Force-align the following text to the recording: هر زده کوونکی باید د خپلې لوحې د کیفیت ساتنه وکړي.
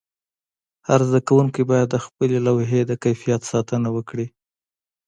هر 0.87 0.99
زده 1.07 1.19
کوونکی 1.27 1.63
باید 1.71 1.87
د 1.91 1.97
خپلې 2.05 2.37
لوحې 2.45 2.81
د 2.85 2.91
کیفیت 3.03 3.41
ساتنه 3.51 3.89
وکړي. 3.95 4.27